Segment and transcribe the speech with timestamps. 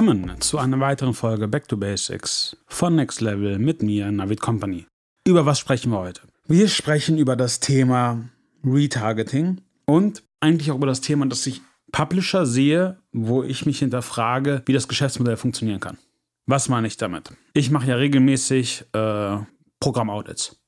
[0.00, 4.86] Willkommen zu einer weiteren Folge Back to Basics von Next Level mit mir, Navid Company.
[5.26, 6.22] Über was sprechen wir heute?
[6.46, 8.24] Wir sprechen über das Thema
[8.64, 11.60] Retargeting und eigentlich auch über das Thema, dass ich
[11.92, 15.98] Publisher sehe, wo ich mich hinterfrage, wie das Geschäftsmodell funktionieren kann.
[16.46, 17.30] Was meine ich damit?
[17.52, 19.36] Ich mache ja regelmäßig äh,
[19.80, 20.62] Programm-Audits.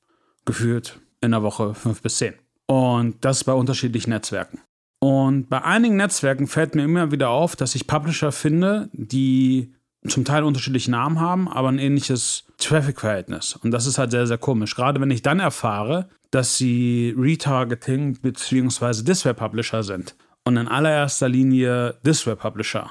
[0.45, 2.35] Gefühlt in der Woche fünf bis zehn.
[2.67, 4.59] Und das bei unterschiedlichen Netzwerken.
[5.03, 9.73] Und bei einigen Netzwerken fällt mir immer wieder auf, dass ich Publisher finde, die
[10.07, 13.57] zum Teil unterschiedliche Namen haben, aber ein ähnliches Traffic-Verhältnis.
[13.57, 14.75] Und das ist halt sehr, sehr komisch.
[14.75, 19.03] Gerade wenn ich dann erfahre, dass sie Retargeting bzw.
[19.03, 20.15] Display-Publisher sind.
[20.45, 22.89] Und in allererster Linie Display-Publisher.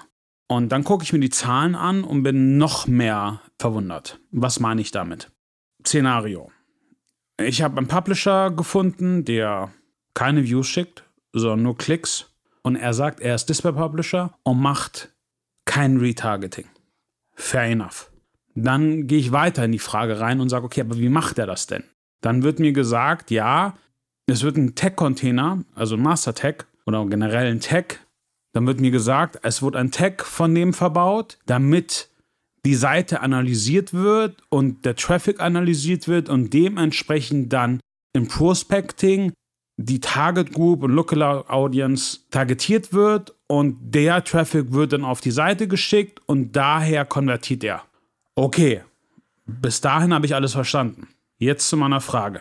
[0.49, 4.21] Und dann gucke ich mir die Zahlen an und bin noch mehr verwundert.
[4.33, 5.31] Was meine ich damit?
[5.83, 6.51] Szenario.
[7.41, 9.71] Ich habe einen Publisher gefunden, der
[10.13, 12.27] keine Views schickt, sondern nur Klicks.
[12.63, 15.13] Und er sagt, er ist Display-Publisher und macht
[15.65, 16.67] kein Retargeting.
[17.35, 18.11] Fair enough.
[18.55, 21.47] Dann gehe ich weiter in die Frage rein und sage, okay, aber wie macht er
[21.47, 21.85] das denn?
[22.21, 23.77] Dann wird mir gesagt, ja,
[24.27, 28.01] es wird ein Tag-Container, also ein Master-Tag oder generell ein Tag.
[28.53, 32.11] Dann wird mir gesagt, es wird ein Tag von dem verbaut, damit
[32.65, 37.81] die Seite analysiert wird und der Traffic analysiert wird und dementsprechend dann
[38.13, 39.33] im Prospecting
[39.77, 45.31] die Target Group und Lookalike Audience targetiert wird und der Traffic wird dann auf die
[45.31, 47.83] Seite geschickt und daher konvertiert er.
[48.35, 48.83] Okay,
[49.47, 51.09] bis dahin habe ich alles verstanden.
[51.39, 52.41] Jetzt zu meiner Frage.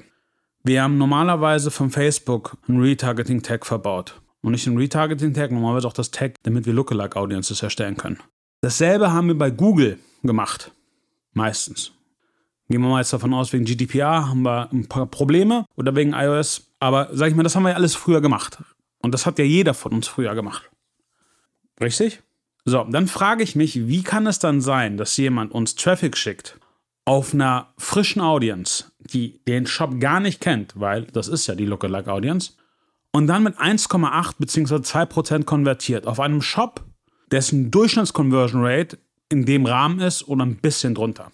[0.64, 4.22] Wir haben normalerweise von Facebook einen Retargeting-Tag verbaut.
[4.44, 8.20] Und nicht einen Retargeting-Tag, normalerweise auch das Tag, damit wir Lookalike Audiences erstellen können.
[8.62, 10.72] Dasselbe haben wir bei Google gemacht.
[11.34, 11.94] Meistens.
[12.72, 16.14] Gehen wir mal jetzt davon aus, wegen GDPR haben wir ein paar Probleme oder wegen
[16.14, 18.58] iOS aber sag ich mal, das haben wir ja alles früher gemacht.
[19.04, 20.70] Und das hat ja jeder von uns früher gemacht.
[21.80, 22.22] Richtig?
[22.66, 26.60] So, dann frage ich mich, wie kann es dann sein, dass jemand uns Traffic schickt
[27.06, 31.66] auf einer frischen Audience, die den Shop gar nicht kennt, weil das ist ja die
[31.66, 32.54] Lookalike Audience,
[33.12, 34.76] und dann mit 1,8 bzw.
[34.76, 36.84] 2% konvertiert auf einem Shop,
[37.32, 39.00] dessen Durchschnittsconversion Rate
[39.30, 41.32] in dem Rahmen ist oder ein bisschen drunter.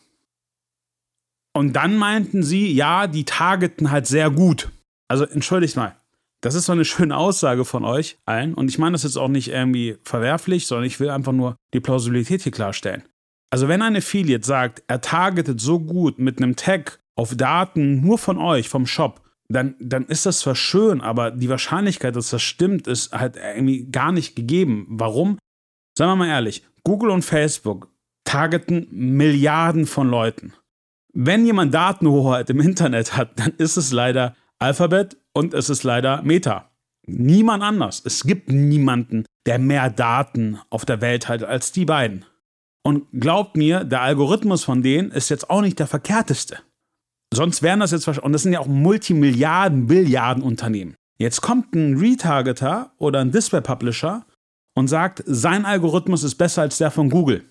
[1.57, 4.69] Und dann meinten sie, ja, die targeten halt sehr gut.
[5.07, 5.95] Also entschuldigt mal.
[6.39, 8.53] Das ist so eine schöne Aussage von euch allen.
[8.53, 11.79] Und ich meine das jetzt auch nicht irgendwie verwerflich, sondern ich will einfach nur die
[11.79, 13.01] Plausibilität hier klarstellen.
[13.49, 18.19] Also wenn ein Affiliate sagt, er targetet so gut mit einem Tag auf Daten nur
[18.19, 22.43] von euch, vom Shop, dann, dann ist das zwar schön, aber die Wahrscheinlichkeit, dass das
[22.43, 24.85] stimmt, ist halt irgendwie gar nicht gegeben.
[24.89, 25.39] Warum?
[25.97, 27.89] Sagen wir mal ehrlich, Google und Facebook
[28.25, 30.53] targeten Milliarden von Leuten.
[31.19, 36.21] Wenn jemand Datenhoheit im Internet hat, dann ist es leider Alphabet und es ist leider
[36.21, 36.69] Meta.
[37.07, 38.03] Niemand anders.
[38.05, 42.23] Es gibt niemanden, der mehr Daten auf der Welt hat als die beiden.
[42.83, 46.59] Und glaubt mir, der Algorithmus von denen ist jetzt auch nicht der verkehrteste.
[47.33, 50.93] Sonst wären das jetzt, und das sind ja auch Multimilliarden, Billiarden Unternehmen.
[51.17, 54.23] Jetzt kommt ein Retargeter oder ein Display Publisher
[54.75, 57.43] und sagt, sein Algorithmus ist besser als der von Google.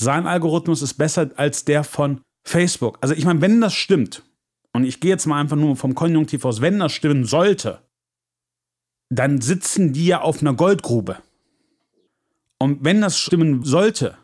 [0.00, 2.98] Sein Algorithmus ist besser als der von Facebook.
[3.00, 4.22] Also ich meine, wenn das stimmt,
[4.72, 7.80] und ich gehe jetzt mal einfach nur vom Konjunktiv aus, wenn das stimmen sollte,
[9.08, 11.18] dann sitzen die ja auf einer Goldgrube.
[12.58, 14.16] Und wenn das stimmen sollte,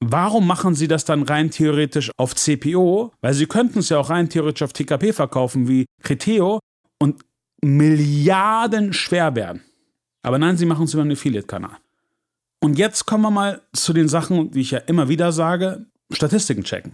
[0.00, 3.12] warum machen sie das dann rein theoretisch auf CPO?
[3.22, 6.60] Weil sie könnten es ja auch rein theoretisch auf TKP verkaufen wie Criteo
[6.98, 7.22] und
[7.62, 9.62] Milliarden schwer werden.
[10.22, 11.78] Aber nein, sie machen es über einen Affiliate-Kanal.
[12.60, 16.64] Und jetzt kommen wir mal zu den Sachen, die ich ja immer wieder sage, Statistiken
[16.64, 16.92] checken.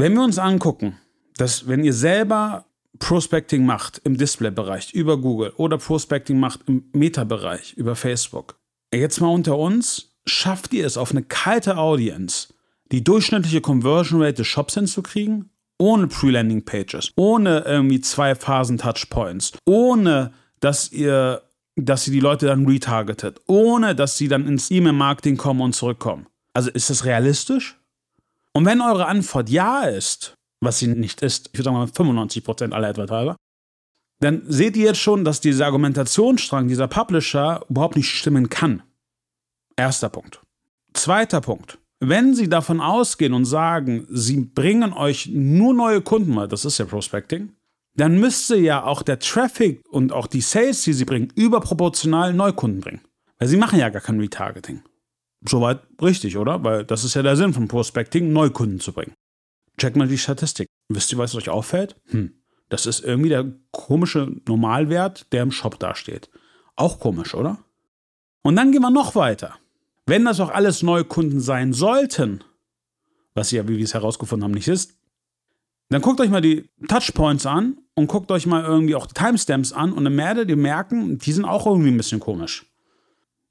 [0.00, 0.96] Wenn wir uns angucken,
[1.36, 2.64] dass wenn ihr selber
[3.00, 8.58] Prospecting macht im Display-Bereich über Google oder Prospecting macht im Meta-Bereich über Facebook,
[8.94, 12.48] jetzt mal unter uns, schafft ihr es auf eine kalte Audience,
[12.90, 20.90] die durchschnittliche Conversion Rate des Shops hinzukriegen, ohne Pre-Landing-Pages, ohne irgendwie zwei Phasen-Touchpoints, ohne dass
[20.92, 21.42] ihr,
[21.76, 26.26] dass ihr die Leute dann retargetet, ohne dass sie dann ins E-Mail-Marketing kommen und zurückkommen.
[26.54, 27.79] Also ist das realistisch?
[28.52, 32.72] Und wenn eure Antwort ja ist, was sie nicht ist, ich würde sagen mal 95%
[32.72, 33.36] aller Advertiser,
[34.20, 38.82] dann seht ihr jetzt schon, dass dieser Argumentationsstrang dieser Publisher überhaupt nicht stimmen kann.
[39.76, 40.42] Erster Punkt.
[40.92, 41.78] Zweiter Punkt.
[42.00, 46.78] Wenn Sie davon ausgehen und sagen, Sie bringen euch nur neue Kunden, weil das ist
[46.78, 47.52] ja Prospecting,
[47.96, 52.80] dann müsste ja auch der Traffic und auch die Sales, die Sie bringen, überproportional Neukunden
[52.80, 53.00] bringen.
[53.38, 54.82] Weil Sie machen ja gar kein Retargeting.
[55.48, 56.62] Soweit richtig, oder?
[56.64, 59.14] Weil das ist ja der Sinn von Prospecting, Neukunden zu bringen.
[59.78, 60.68] Check mal die Statistik.
[60.88, 61.96] Wisst ihr, was euch auffällt?
[62.06, 62.34] Hm,
[62.68, 66.30] das ist irgendwie der komische Normalwert, der im Shop dasteht.
[66.76, 67.58] Auch komisch, oder?
[68.42, 69.56] Und dann gehen wir noch weiter.
[70.06, 72.42] Wenn das auch alles neue Kunden sein sollten,
[73.34, 74.96] was ja, wie wir es herausgefunden haben, nicht ist,
[75.88, 79.72] dann guckt euch mal die Touchpoints an und guckt euch mal irgendwie auch die Timestamps
[79.72, 82.69] an und dann werdet ihr merken, die sind auch irgendwie ein bisschen komisch.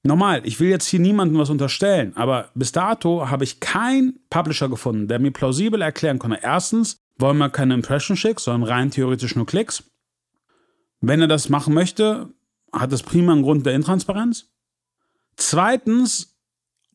[0.03, 4.69] Normal, ich will jetzt hier niemandem was unterstellen, aber bis dato habe ich keinen Publisher
[4.69, 6.39] gefunden, der mir plausibel erklären konnte.
[6.41, 9.83] Erstens, wollen wir keine Impression schicks, sondern rein theoretisch nur Klicks.
[11.01, 12.29] Wenn er das machen möchte,
[12.71, 14.49] hat das prima einen Grund der Intransparenz.
[15.35, 16.37] Zweitens,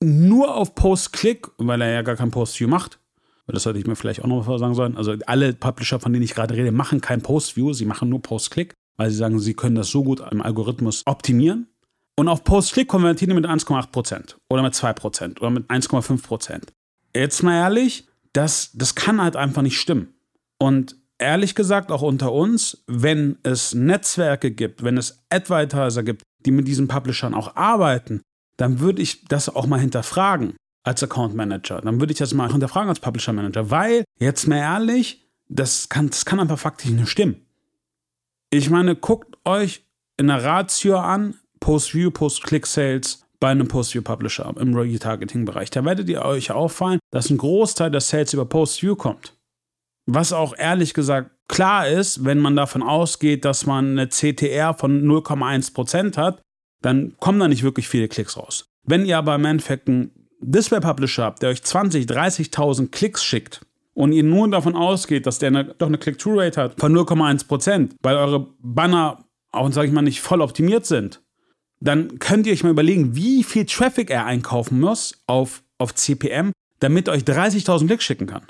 [0.01, 2.99] nur auf Post-Click, weil er ja gar kein Post-View macht.
[3.47, 4.97] Das sollte ich mir vielleicht auch noch mal sagen sollen.
[4.97, 8.75] Also alle Publisher, von denen ich gerade rede, machen kein Post-View, sie machen nur Post-Click,
[8.97, 11.69] weil sie sagen, sie können das so gut im Algorithmus optimieren.
[12.17, 16.63] Und auf Post-Click konvertieren die mit 1,8% oder mit 2% oder mit 1,5%.
[17.15, 20.15] Jetzt mal ehrlich, das, das kann halt einfach nicht stimmen.
[20.59, 26.51] Und ehrlich gesagt, auch unter uns, wenn es Netzwerke gibt, wenn es Advertiser gibt, die
[26.51, 28.23] mit diesen Publishern auch arbeiten,
[28.57, 31.81] dann würde ich das auch mal hinterfragen als Account Manager.
[31.81, 36.11] Dann würde ich das mal hinterfragen als Publisher Manager, weil, jetzt mal ehrlich, das kann,
[36.11, 37.47] das kann einfach faktisch nicht stimmen.
[38.51, 39.85] Ich meine, guckt euch
[40.17, 41.35] in der Ratio an,
[41.65, 45.71] Post-View, Post-Click-Sales bei einem Post-View-Publisher im Retargeting-Bereich.
[45.71, 49.35] Da werdet ihr euch auffallen, dass ein Großteil der Sales über Post-View kommt.
[50.05, 55.07] Was auch ehrlich gesagt klar ist, wenn man davon ausgeht, dass man eine CTR von
[55.07, 56.43] 0,1% hat,
[56.83, 58.67] dann kommen da nicht wirklich viele Klicks raus.
[58.87, 60.11] Wenn ihr aber im Endeffekt einen
[60.43, 63.63] Display-Publisher habt, der euch 20, 30.000 Klicks schickt
[63.95, 68.17] und ihr nur davon ausgeht, dass der eine, doch eine Click-Through-Rate hat von 0,1%, weil
[68.17, 71.24] eure Banner auch, sage ich mal, nicht voll optimiert sind,
[71.85, 76.53] dann könnt ihr euch mal überlegen, wie viel Traffic er einkaufen muss auf, auf CPM,
[76.81, 78.43] damit er euch 30.000 Klicks schicken kann.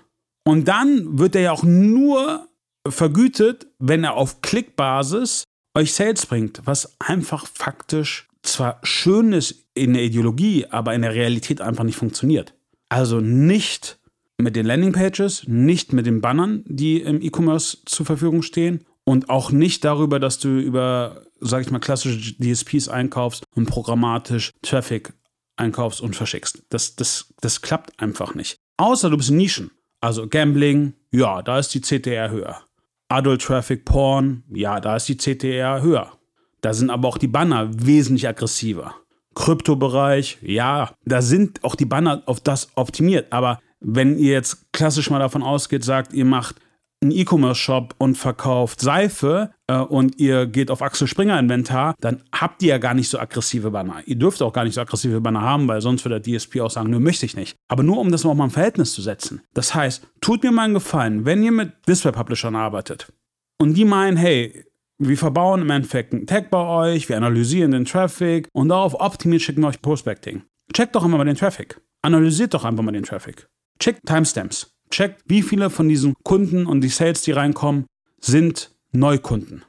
[0.47, 2.49] Und dann wird er ja auch nur
[2.89, 5.45] vergütet, wenn er auf Klickbasis
[5.77, 11.15] euch Sales bringt, was einfach faktisch zwar schön ist in der Ideologie, aber in der
[11.15, 12.55] Realität einfach nicht funktioniert.
[12.89, 13.99] Also nicht
[14.39, 19.51] mit den Landingpages, nicht mit den Bannern, die im E-Commerce zur Verfügung stehen und auch
[19.51, 25.13] nicht darüber, dass du über, sag ich mal, klassische DSPs einkaufst und programmatisch Traffic
[25.57, 26.65] einkaufst und verschickst.
[26.69, 28.57] Das, das, das klappt einfach nicht.
[28.77, 29.71] Außer du bist in Nischen.
[30.01, 32.63] Also Gambling, ja, da ist die CTR höher.
[33.09, 36.13] Adult Traffic Porn, ja, da ist die CTR höher.
[36.61, 38.95] Da sind aber auch die Banner wesentlich aggressiver.
[39.35, 43.33] Kryptobereich, ja, da sind auch die Banner auf das optimiert.
[43.33, 46.57] Aber wenn ihr jetzt klassisch mal davon ausgeht, sagt, ihr macht
[47.03, 52.63] einen E-Commerce-Shop und verkauft Seife äh, und ihr geht auf Axel Springer Inventar, dann habt
[52.63, 54.03] ihr ja gar nicht so aggressive Banner.
[54.07, 56.71] Ihr dürft auch gar nicht so aggressive Banner haben, weil sonst würde der DSP auch
[56.71, 57.57] sagen, nö, möchte ich nicht.
[57.69, 59.43] Aber nur um das mal im Verhältnis zu setzen.
[59.53, 63.13] Das heißt, tut mir mal einen Gefallen, wenn ihr mit Display-Publishern arbeitet
[63.59, 64.65] und die meinen, hey,
[64.99, 69.43] wir verbauen im Endeffekt einen Tag bei euch, wir analysieren den Traffic und darauf optimiert
[69.43, 70.43] schicken wir euch Prospecting.
[70.73, 71.81] Checkt doch immer mal den Traffic.
[72.03, 73.49] Analysiert doch einfach mal den Traffic.
[73.79, 77.87] Checkt Timestamps checkt, wie viele von diesen Kunden und die Sales, die reinkommen,
[78.21, 79.65] sind Neukunden.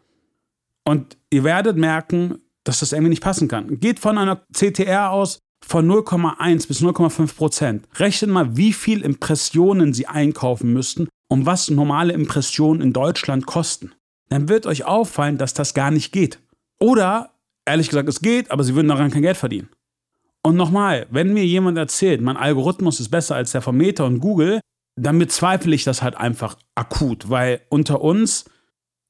[0.83, 3.79] Und ihr werdet merken, dass das irgendwie nicht passen kann.
[3.79, 7.87] Geht von einer CTR aus von 0,1 bis 0,5 Prozent.
[7.95, 13.91] Rechnet mal, wie viel Impressionen sie einkaufen müssten und was normale Impressionen in Deutschland kosten.
[14.29, 16.39] Dann wird euch auffallen, dass das gar nicht geht.
[16.79, 17.31] Oder,
[17.65, 19.69] ehrlich gesagt, es geht, aber sie würden daran kein Geld verdienen.
[20.43, 24.19] Und nochmal, wenn mir jemand erzählt, mein Algorithmus ist besser als der von Meta und
[24.19, 24.59] Google,
[24.95, 28.45] dann bezweifle ich das halt einfach akut, weil unter uns,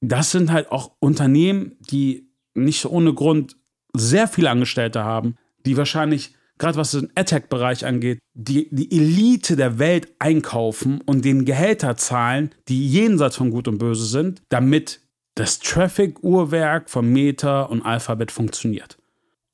[0.02, 3.56] das sind halt auch Unternehmen, die nicht ohne Grund
[3.94, 9.80] sehr viele Angestellte haben, die wahrscheinlich, gerade was den Attack-Bereich angeht, die, die Elite der
[9.80, 15.02] Welt einkaufen und den Gehälter zahlen, die jenseits von Gut und Böse sind, damit
[15.36, 18.98] das Traffic-Uhrwerk von Meta und Alphabet funktioniert.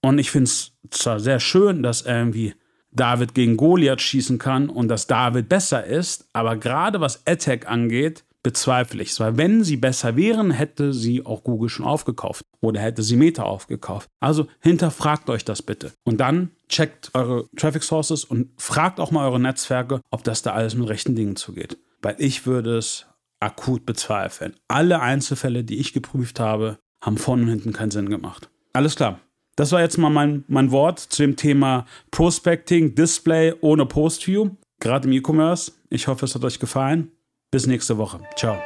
[0.01, 2.53] Und ich finde es zwar sehr schön, dass irgendwie
[2.91, 8.24] David gegen Goliath schießen kann und dass David besser ist, aber gerade was Attack angeht,
[8.43, 12.81] bezweifle ich es, weil wenn sie besser wären, hätte sie auch Google schon aufgekauft oder
[12.81, 14.10] hätte sie Meta aufgekauft.
[14.19, 19.27] Also hinterfragt euch das bitte und dann checkt eure Traffic Sources und fragt auch mal
[19.27, 21.77] eure Netzwerke, ob das da alles mit rechten Dingen zugeht.
[22.01, 23.05] Weil ich würde es
[23.39, 24.55] akut bezweifeln.
[24.67, 28.50] Alle Einzelfälle, die ich geprüft habe, haben vorne und hinten keinen Sinn gemacht.
[28.74, 29.19] Alles klar.
[29.62, 34.50] Das war jetzt mal mein, mein Wort zu dem Thema Prospecting, Display ohne Postview,
[34.80, 35.74] gerade im E-Commerce.
[35.91, 37.12] Ich hoffe, es hat euch gefallen.
[37.51, 38.22] Bis nächste Woche.
[38.36, 38.58] Ciao.